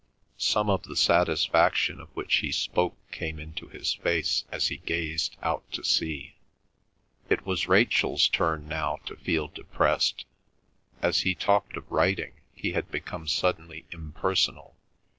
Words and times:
Some 0.39 0.67
of 0.67 0.81
the 0.81 0.95
satisfaction 0.95 1.99
of 1.99 2.09
which 2.15 2.37
he 2.37 2.51
spoke 2.51 2.97
came 3.11 3.37
into 3.39 3.67
his 3.67 3.93
face 3.93 4.45
as 4.51 4.69
he 4.69 4.77
gazed 4.77 5.37
out 5.43 5.71
to 5.73 5.83
sea. 5.83 6.37
It 7.29 7.45
was 7.45 7.67
Rachel's 7.67 8.27
turn 8.27 8.67
now 8.67 8.95
to 9.05 9.15
feel 9.15 9.47
depressed. 9.49 10.25
As 11.03 11.19
he 11.19 11.35
talked 11.35 11.77
of 11.77 11.91
writing 11.91 12.33
he 12.55 12.71
had 12.71 12.89
become 12.89 13.27
suddenly 13.27 13.85
impersonal. 13.91 14.75